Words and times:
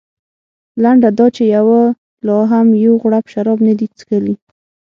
لنډه 0.83 1.09
دا 1.17 1.27
چې 1.35 1.43
یوه 1.55 1.81
لا 2.27 2.39
هم 2.51 2.67
یو 2.85 2.93
غړپ 3.03 3.25
شراب 3.33 3.59
نه 3.67 3.73
دي 3.79 3.87
څښلي. 3.97 4.35